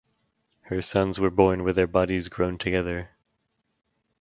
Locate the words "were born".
1.19-1.63